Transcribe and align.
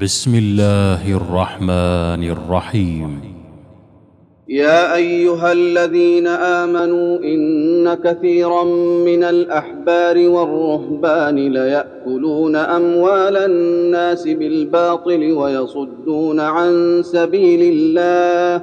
بسم 0.00 0.34
الله 0.34 1.16
الرحمن 1.16 2.24
الرحيم. 2.30 3.20
يا 4.48 4.94
أيها 4.94 5.52
الذين 5.52 6.26
آمنوا 6.26 7.18
إن 7.18 7.94
كثيرا 7.94 8.64
من 9.04 9.24
الأحبار 9.24 10.28
والرهبان 10.28 11.36
ليأكلون 11.36 12.56
أموال 12.56 13.36
الناس 13.36 14.28
بالباطل 14.28 15.32
ويصدون 15.32 16.40
عن 16.40 17.02
سبيل 17.04 17.62
الله. 17.62 18.62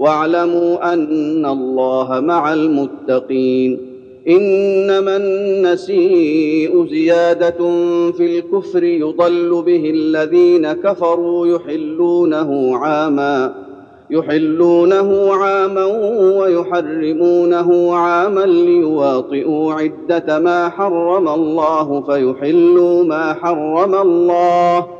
واعلموا 0.00 0.92
أن 0.92 1.46
الله 1.46 2.20
مع 2.20 2.52
المتقين. 2.52 3.90
إنما 4.28 5.16
النسيء 5.16 6.86
زيادة 6.86 7.58
في 8.12 8.38
الكفر 8.38 8.84
يضل 8.84 9.62
به 9.66 9.90
الذين 9.90 10.72
كفروا 10.72 11.46
يحلونه 11.46 12.76
عاما 12.76 13.54
يحلونه 14.10 15.32
عاما 15.32 15.84
ويحرمونه 16.38 17.94
عاما 17.94 18.46
ليواطئوا 18.46 19.72
عدة 19.72 20.38
ما 20.38 20.68
حرم 20.68 21.28
الله 21.28 22.00
فيحلوا 22.00 23.04
ما 23.04 23.34
حرم 23.34 23.94
الله. 23.94 24.99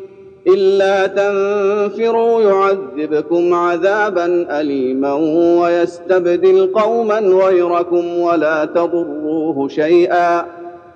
إلا 0.47 1.07
تنفروا 1.07 2.41
يعذبكم 2.41 3.53
عذابا 3.53 4.25
اليما 4.59 5.13
ويستبدل 5.61 6.71
قوما 6.75 7.19
غيركم 7.19 8.19
ولا 8.19 8.65
تضروه 8.65 9.67
شيئا. 9.67 10.45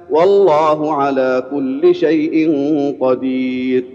والله 0.10 0.94
على 0.94 1.44
كل 1.52 1.96
شيء 1.96 2.52
قدير. 3.02 3.86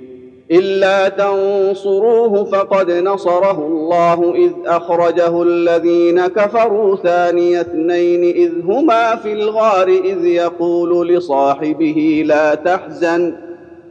إلا 0.51 1.09
تنصروه 1.09 2.45
فقد 2.45 2.91
نصره 2.91 3.67
الله 3.67 4.35
إذ 4.35 4.53
أخرجه 4.67 5.43
الذين 5.43 6.27
كفروا 6.27 6.97
ثاني 6.97 7.61
اثنين 7.61 8.25
إذ 8.25 8.53
هما 8.65 9.17
في 9.17 9.33
الغار 9.33 9.89
إذ 9.89 10.25
يقول 10.25 11.09
لصاحبه 11.09 12.23
لا 12.27 12.55
تحزن. 12.55 13.50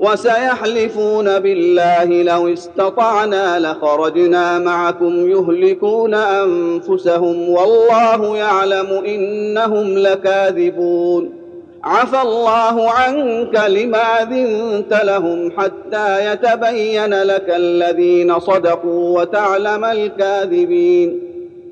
وسيحلفون 0.00 1.38
بالله 1.38 2.04
لو 2.04 2.52
استطعنا 2.52 3.58
لخرجنا 3.58 4.58
معكم 4.58 5.30
يهلكون 5.30 6.14
أنفسهم 6.14 7.48
والله 7.48 8.36
يعلم 8.36 9.02
إنهم 9.06 9.98
لكاذبون. 9.98 11.32
عفى 11.84 12.22
الله 12.22 12.90
عنك 12.90 13.64
لما 13.68 14.22
اذنت 14.22 15.00
لهم 15.02 15.52
حتى 15.56 16.32
يتبين 16.32 17.22
لك 17.22 17.46
الذين 17.48 18.40
صدقوا 18.40 19.20
وتعلم 19.20 19.84
الكاذبين. 19.84 21.20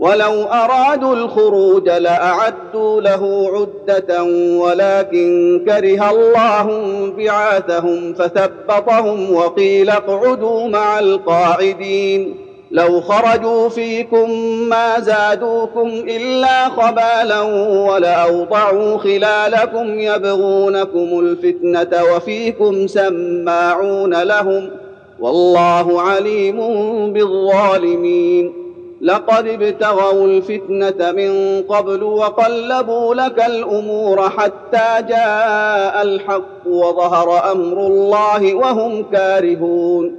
ولو 0.00 0.42
أرادوا 0.42 1.14
الخروج 1.14 1.88
لأعدوا 1.88 3.00
له 3.00 3.50
عدة 3.54 4.22
ولكن 4.58 5.60
كره 5.66 6.10
الله 6.10 6.66
بعاثهم 7.18 8.14
فثبطهم 8.14 9.34
وقيل 9.34 9.90
اقعدوا 9.90 10.68
مع 10.68 10.98
القاعدين 10.98 12.34
لو 12.70 13.00
خرجوا 13.00 13.68
فيكم 13.68 14.30
ما 14.68 15.00
زادوكم 15.00 15.88
إلا 15.88 16.68
خبالا 16.68 17.40
ولأوضعوا 17.90 18.98
خلالكم 18.98 19.98
يبغونكم 19.98 21.20
الفتنة 21.20 22.02
وفيكم 22.14 22.86
سماعون 22.86 24.22
لهم 24.22 24.70
والله 25.20 26.02
عليم 26.02 26.58
بالظالمين 27.12 28.59
لقد 29.02 29.48
ابتغوا 29.48 30.26
الفتنة 30.26 31.12
من 31.12 31.62
قبل 31.62 32.02
وقلبوا 32.02 33.14
لك 33.14 33.46
الأمور 33.46 34.30
حتى 34.30 35.06
جاء 35.08 36.02
الحق 36.02 36.66
وظهر 36.66 37.52
أمر 37.52 37.86
الله 37.86 38.54
وهم 38.54 39.02
كارهون. 39.12 40.16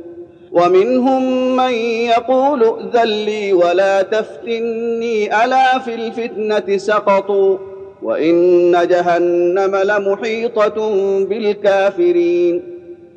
ومنهم 0.51 1.55
من 1.55 1.73
يقول 1.73 2.63
ائذن 2.63 3.09
لي 3.09 3.53
ولا 3.53 4.01
تفتني 4.01 5.43
ألا 5.45 5.79
في 5.79 5.95
الفتنة 5.95 6.77
سقطوا؟ 6.77 7.57
وإن 8.03 8.71
جهنم 8.87 9.75
لمحيطة 9.75 10.89
بالكافرين. 11.25 12.63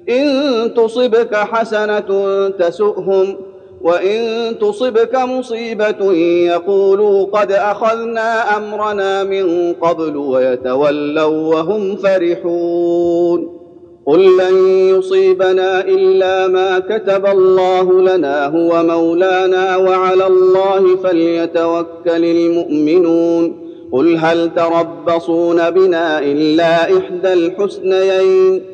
إن 0.08 0.74
تصبك 0.74 1.34
حسنة 1.34 2.48
تسؤهم 2.48 3.36
وإن 3.84 4.18
تصبك 4.58 5.14
مصيبة 5.14 6.12
يقولوا 6.46 7.24
قد 7.24 7.52
أخذنا 7.52 8.56
أمرنا 8.56 9.24
من 9.24 9.72
قبل 9.72 10.16
ويتولوا 10.16 11.54
وهم 11.54 11.96
فرحون. 11.96 13.60
قل 14.06 14.36
لن 14.36 14.68
يصيبنا 14.88 15.80
إلا 15.80 16.48
ما 16.48 16.78
كتب 16.78 17.26
الله 17.26 18.00
لنا 18.00 18.46
هو 18.46 18.82
مولانا 18.82 19.76
وعلى 19.76 20.26
الله 20.26 20.96
فليتوكل 20.96 22.24
المؤمنون. 22.24 23.64
قل 23.92 24.16
هل 24.16 24.50
تربصون 24.54 25.70
بنا 25.70 26.18
إلا 26.18 26.98
إحدى 26.98 27.32
الحسنيين؟ 27.32 28.73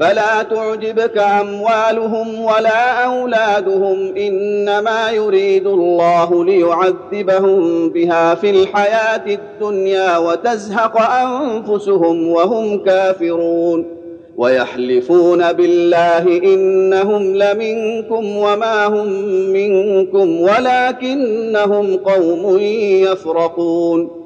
فلا 0.00 0.42
تعجبك 0.42 1.18
أموالهم 1.18 2.44
ولا 2.44 3.04
أولادهم 3.04 4.16
إنما 4.16 5.10
يريد 5.10 5.66
الله 5.66 6.44
ليعذبهم 6.44 7.88
بها 7.88 8.34
في 8.34 8.50
الحياة 8.50 9.26
الدنيا 9.26 10.18
وتزهق 10.18 11.00
أنفسهم 11.00 12.28
وهم 12.28 12.84
كافرون. 12.84 13.96
ويحلفون 14.36 15.52
بالله 15.52 16.26
إنهم 16.26 17.36
لمنكم 17.36 18.36
وما 18.36 18.86
هم 18.86 19.08
منكم 19.52 20.40
ولكنهم 20.40 21.96
قوم 21.96 22.58
يفرقون. 23.02 24.25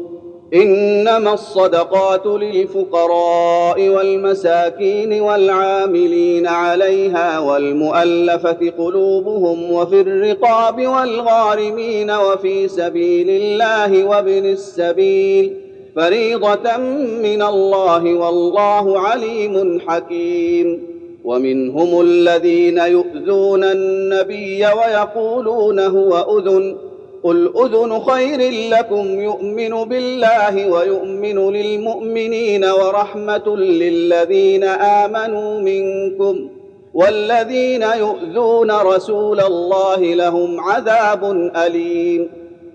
إنما 0.53 1.33
الصدقات 1.33 2.25
للفقراء 2.25 3.89
والمساكين 3.89 5.21
والعاملين 5.21 6.47
عليها 6.47 7.39
والمؤلفة 7.39 8.71
قلوبهم 8.77 9.71
وفي 9.71 10.01
الرقاب 10.01 10.87
والغارمين 10.87 12.11
وفي 12.11 12.67
سبيل 12.67 13.29
الله 13.29 14.03
وابن 14.03 14.45
السبيل 14.45 15.53
فريضة 15.95 16.77
من 17.23 17.41
الله 17.41 18.13
والله 18.13 18.99
عليم 18.99 19.81
حكيم. 19.87 20.91
ومنهم 21.23 22.01
الذين 22.01 22.77
يؤذون 22.77 23.63
النبي 23.63 24.65
ويقولون 24.65 25.79
هو 25.79 26.39
أذن 26.39 26.90
قل 27.23 27.53
اذن 27.65 27.99
خير 27.99 28.69
لكم 28.77 29.21
يؤمن 29.21 29.69
بالله 29.83 30.69
ويؤمن 30.71 31.53
للمؤمنين 31.53 32.65
ورحمه 32.65 33.57
للذين 33.57 34.63
امنوا 34.63 35.59
منكم 35.59 36.49
والذين 36.93 37.81
يؤذون 37.81 38.71
رسول 38.71 39.39
الله 39.39 39.95
لهم 39.99 40.59
عذاب 40.59 41.31
اليم 41.55 42.29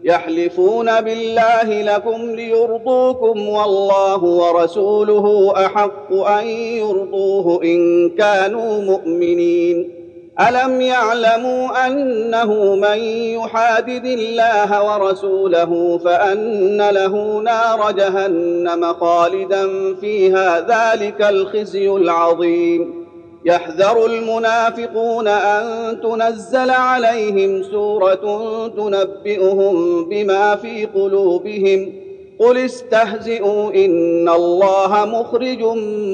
يحلفون 0.05 1.01
بالله 1.01 1.83
لكم 1.97 2.31
ليرضوكم 2.31 3.49
والله 3.49 4.25
ورسوله 4.25 5.53
احق 5.67 6.13
ان 6.13 6.47
يرضوه 6.47 7.63
ان 7.65 8.09
كانوا 8.11 8.81
مؤمنين 8.83 9.96
ألم 10.41 10.81
يعلموا 10.81 11.87
أنه 11.87 12.75
من 12.75 12.99
يحادد 13.39 14.05
الله 14.05 14.83
ورسوله 14.85 16.01
فأن 16.05 16.89
له 16.91 17.41
نار 17.41 17.91
جهنم 17.91 18.93
خالدا 18.93 19.95
فيها 19.95 20.61
ذلك 20.61 21.23
الخزي 21.23 21.91
العظيم. 21.91 23.07
يحذر 23.45 24.07
المنافقون 24.07 25.29
أن 25.29 26.01
تنزل 26.01 26.71
عليهم 26.71 27.63
سورة 27.63 28.69
تنبئهم 28.69 30.05
بما 30.09 30.57
في 30.57 30.87
قلوبهم. 30.87 31.93
قل 32.39 32.59
استهزئوا 32.59 33.71
إن 33.75 34.29
الله 34.29 35.05
مخرج 35.05 35.63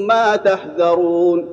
ما 0.07 0.35
تحذرون. 0.35 1.52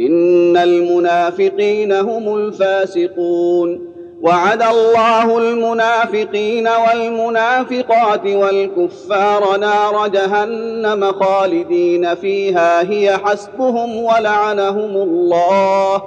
إن 0.00 0.56
المنافقين 0.56 1.92
هم 1.92 2.36
الفاسقون. 2.36 3.94
وعد 4.22 4.62
الله 4.62 5.38
المنافقين 5.38 6.68
والمنافقات 6.68 8.26
والكفار 8.26 9.56
نار 9.56 10.08
جهنم 10.08 11.12
خالدين 11.12 12.14
فيها. 12.14 12.90
هي 12.90 13.16
حسبهم 13.24 13.96
ولعنهم 13.96 14.96
الله. 14.96 16.02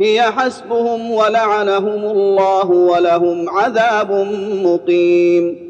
هي 0.00 0.22
حسبهم 0.22 1.10
ولعنهم 1.10 2.04
الله 2.04 2.70
ولهم 2.70 3.48
عذاب 3.48 4.26
مقيم. 4.64 5.69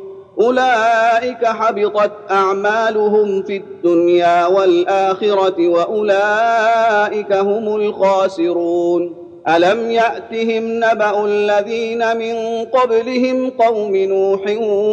أولئك 0.39 1.45
حبطت 1.45 2.11
أعمالهم 2.31 3.43
في 3.43 3.57
الدنيا 3.57 4.45
والآخرة 4.45 5.67
وأولئك 5.67 7.33
هم 7.33 7.75
الخاسرون. 7.75 9.15
ألم 9.47 9.91
يأتهم 9.91 10.63
نبأ 10.63 11.25
الذين 11.25 12.17
من 12.17 12.65
قبلهم 12.65 13.49
قوم 13.49 13.95
نوح 13.95 14.41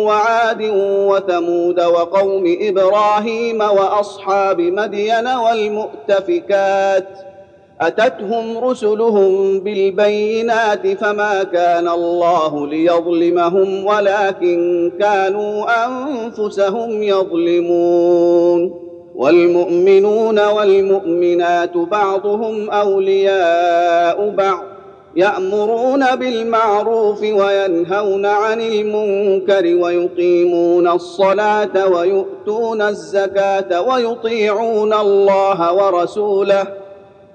وعاد 0.06 0.62
وثمود 0.82 1.80
وقوم 1.80 2.56
إبراهيم 2.60 3.60
وأصحاب 3.60 4.60
مدين 4.60 5.26
والمؤتفكات 5.26 7.08
أتتهم 7.80 8.58
رسلهم 8.58 9.60
بالبينات 9.60 10.86
فما 10.86 11.42
كان 11.42 11.88
الله 11.88 12.66
ليظلمهم 12.66 13.86
ولكن 13.86 14.92
كانوا 15.00 15.64
أنفسهم 15.86 17.02
يظلمون 17.02 18.88
والمؤمنون 19.14 20.38
والمؤمنات 20.48 21.76
بعضهم 21.76 22.70
أولياء 22.70 24.30
بعض 24.30 24.64
يأمرون 25.16 26.16
بالمعروف 26.16 27.22
وينهون 27.22 28.26
عن 28.26 28.60
المنكر 28.60 29.64
ويقيمون 29.64 30.88
الصلاة 30.88 31.88
ويؤتون 31.88 32.82
الزكاة 32.82 33.80
ويطيعون 33.80 34.92
الله 34.94 35.72
ورسوله 35.72 36.87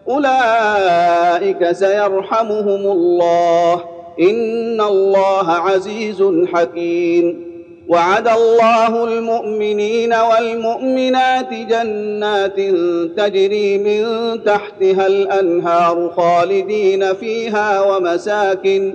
أولئك 0.10 1.72
سيرحمهم 1.72 2.92
الله. 2.92 3.74
إن 4.20 4.82
الله 4.82 5.52
عزيز 5.52 6.24
حكيم. 6.54 7.54
وعد 7.90 8.28
الله 8.28 9.04
المؤمنين 9.04 10.14
والمؤمنات 10.14 11.54
جنات 11.54 12.60
تجري 13.18 13.78
من 13.78 14.04
تحتها 14.44 15.08
الأنهار 15.08 16.12
خالدين 16.18 17.14
فيها 17.14 17.82
ومساكن 17.82 18.94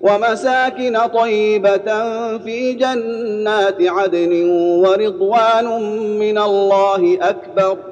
ومساكن 0.00 0.98
طيبة 0.98 1.88
في 2.38 2.72
جنات 2.72 3.76
عدن 3.80 4.50
ورضوان 4.84 5.66
من 6.18 6.38
الله 6.38 7.18
أكبر. 7.22 7.91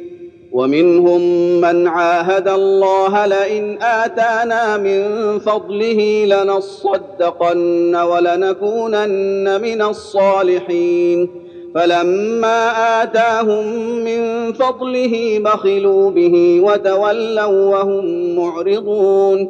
ومنهم 0.51 1.21
من 1.61 1.87
عاهد 1.87 2.47
الله 2.47 3.25
لئن 3.25 3.77
آتانا 3.81 4.77
من 4.77 5.39
فضله 5.39 6.25
لنصدقن 6.25 7.95
ولنكونن 7.95 9.61
من 9.61 9.81
الصالحين. 9.81 11.29
فلما 11.75 12.71
آتاهم 13.03 13.65
من 14.03 14.53
فضله 14.53 15.39
بخلوا 15.39 16.11
به 16.11 16.61
وتولوا 16.63 17.69
وهم 17.69 18.35
معرضون. 18.35 19.49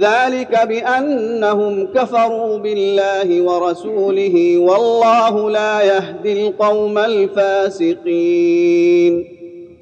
ذلك 0.00 0.66
بأنهم 0.68 1.86
كفروا 1.94 2.58
بالله 2.58 3.42
ورسوله 3.42 4.58
والله 4.58 5.50
لا 5.50 5.82
يهدي 5.82 6.46
القوم 6.46 6.98
الفاسقين. 6.98 8.64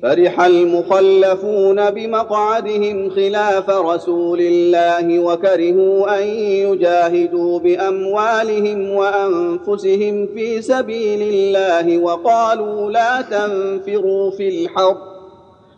فرح 0.03 0.41
المخلفون 0.41 1.91
بمقعدهم 1.91 3.11
خلاف 3.11 3.71
رسول 3.71 4.41
الله 4.41 5.19
وكرهوا 5.19 6.19
أن 6.19 6.29
يجاهدوا 6.39 7.59
بأموالهم 7.59 8.91
وأنفسهم 8.91 10.27
في 10.35 10.63
سبيل 10.63 11.23
الله 11.23 11.99
وقالوا 11.99 12.91
لا 12.91 13.23
تنفروا 13.23 14.31
في 14.31 14.49
الحرب 14.49 15.12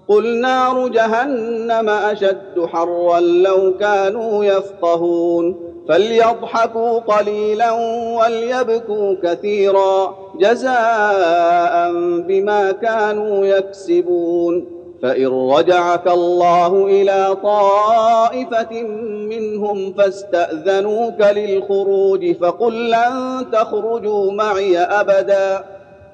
قل 0.09 0.41
نار 0.41 0.89
جهنم 0.89 1.89
اشد 1.89 2.67
حرا 2.73 3.21
لو 3.21 3.75
كانوا 3.81 4.45
يفقهون 4.45 5.57
فليضحكوا 5.89 6.99
قليلا 6.99 7.73
وليبكوا 8.19 9.15
كثيرا 9.23 10.17
جزاء 10.41 11.93
بما 12.29 12.73
كانوا 12.73 13.47
يكسبون 13.47 14.67
فان 15.03 15.51
رجعك 15.51 16.09
الله 16.09 16.87
إلى 16.87 17.37
طائفه 17.43 18.83
منهم 19.31 19.93
فاستاذنوك 19.93 21.21
للخروج 21.21 22.33
فقل 22.37 22.91
لن 22.91 23.47
تخرجوا 23.53 24.33
معي 24.33 24.79
ابدا 24.79 25.65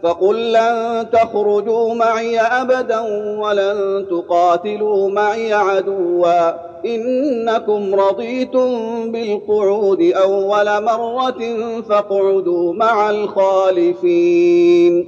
فقل 0.03 0.53
لن 0.53 1.07
تخرجوا 1.13 1.95
معي 1.95 2.41
أبدا 2.41 3.01
ولن 3.39 4.07
تقاتلوا 4.11 5.11
معي 5.11 5.53
عدوا. 5.53 6.71
إنكم 6.87 7.95
رضيتم 7.95 8.69
بالقعود 9.13 10.03
أول 10.03 10.83
مرة 10.85 11.41
فاقعدوا 11.89 12.75
مع 12.75 13.11
الخالفين. 13.11 15.07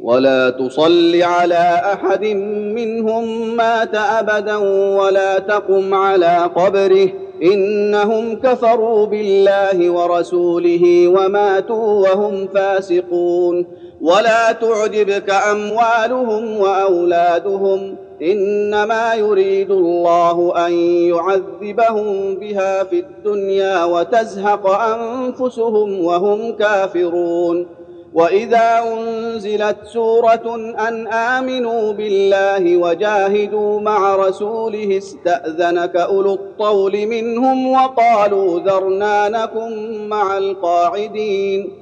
ولا 0.00 0.50
تصل 0.50 1.22
على 1.22 1.82
أحد 1.92 2.24
منهم 2.74 3.56
مات 3.56 3.94
أبدا 3.94 4.56
ولا 4.96 5.38
تقم 5.38 5.94
على 5.94 6.50
قبره. 6.56 7.08
إنهم 7.42 8.34
كفروا 8.34 9.06
بالله 9.06 9.90
ورسوله 9.90 11.08
وماتوا 11.08 12.08
وهم 12.08 12.46
فاسقون. 12.54 13.66
ولا 14.02 14.52
تعجبك 14.52 15.30
اموالهم 15.30 16.58
واولادهم 16.58 17.96
انما 18.22 19.14
يريد 19.14 19.70
الله 19.70 20.66
ان 20.66 20.72
يعذبهم 21.08 22.34
بها 22.34 22.84
في 22.84 22.98
الدنيا 22.98 23.84
وتزهق 23.84 24.66
انفسهم 24.66 26.04
وهم 26.04 26.52
كافرون 26.52 27.66
واذا 28.14 28.82
انزلت 28.92 29.76
سوره 29.84 30.54
ان 30.88 31.08
امنوا 31.08 31.92
بالله 31.92 32.76
وجاهدوا 32.76 33.80
مع 33.80 34.16
رسوله 34.16 34.98
استاذنك 34.98 35.96
اولو 35.96 36.34
الطول 36.34 37.06
منهم 37.06 37.72
وقالوا 37.72 38.60
ذرنا 38.60 39.28
نكن 39.28 40.08
مع 40.08 40.38
القاعدين 40.38 41.81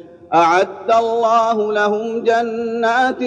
أعد 0.33 0.91
الله 0.99 1.73
لهم 1.73 2.23
جنات 2.23 3.23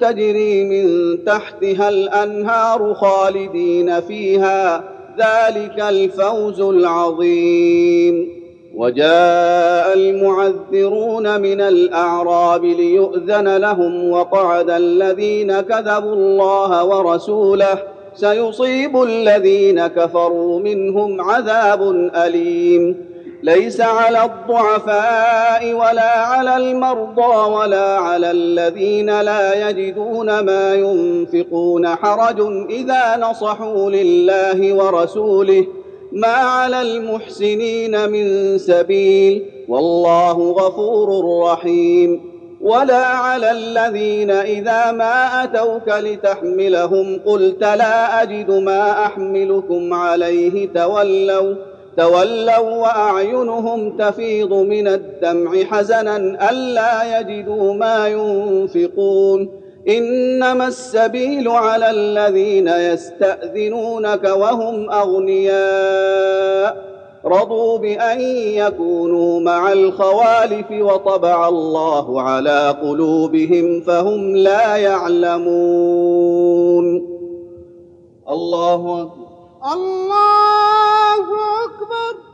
تجري 0.00 0.64
من 0.64 1.18
تحتها 1.24 1.88
الأنهار 1.88 2.94
خالدين 2.94 4.00
فيها. 4.00 4.84
ذلك 5.18 5.80
الفوز 5.80 6.60
العظيم. 6.60 8.28
وجاء 8.76 9.94
المعذرون 9.94 11.40
من 11.40 11.60
الأعراب 11.60 12.64
ليؤذن 12.64 13.56
لهم 13.56 14.10
وقعد 14.10 14.70
الذين 14.70 15.60
كذبوا 15.60 16.14
الله 16.14 16.84
ورسوله. 16.84 17.78
سيصيب 18.14 19.02
الذين 19.02 19.86
كفروا 19.86 20.60
منهم 20.60 21.20
عذاب 21.20 22.10
أليم. 22.14 23.13
ليس 23.44 23.80
على 23.80 24.24
الضعفاء 24.24 25.72
ولا 25.74 26.10
على 26.18 26.56
المرضى 26.56 27.52
ولا 27.52 27.96
على 27.98 28.30
الذين 28.30 29.20
لا 29.20 29.68
يجدون 29.68 30.40
ما 30.40 30.74
ينفقون 30.74 31.86
حرج 31.88 32.40
إذا 32.70 33.16
نصحوا 33.16 33.90
لله 33.90 34.72
ورسوله 34.74 35.66
ما 36.12 36.28
على 36.28 36.82
المحسنين 36.82 38.10
من 38.10 38.58
سبيل 38.58 39.44
والله 39.68 40.50
غفور 40.52 41.40
رحيم 41.44 42.20
ولا 42.60 43.04
على 43.06 43.50
الذين 43.50 44.30
إذا 44.30 44.92
ما 44.92 45.44
أتوك 45.44 45.88
لتحملهم 45.88 47.20
قلت 47.26 47.60
لا 47.60 48.22
أجد 48.22 48.50
ما 48.50 49.06
أحملكم 49.06 49.94
عليه 49.94 50.68
تولوا 50.74 51.73
تولوا 51.96 52.58
وأعينهم 52.58 53.96
تفيض 53.96 54.52
من 54.52 54.88
الدمع 54.88 55.64
حزنا 55.64 56.16
ألا 56.50 57.20
يجدوا 57.20 57.74
ما 57.74 58.08
ينفقون. 58.08 59.48
إنما 59.88 60.66
السبيل 60.66 61.48
على 61.48 61.90
الذين 61.90 62.68
يستأذنونك 62.68 64.24
وهم 64.24 64.90
أغنياء. 64.90 66.84
رضوا 67.26 67.78
بأن 67.78 68.20
يكونوا 68.20 69.40
مع 69.40 69.72
الخوالف 69.72 70.70
وطبع 70.70 71.48
الله 71.48 72.22
على 72.22 72.76
قلوبهم 72.82 73.80
فهم 73.80 74.36
لا 74.36 74.76
يعلمون. 74.76 75.54
الله 78.30 79.02
أكبر. 79.02 79.23
الله 79.64 81.26
أكبر. 81.64 82.33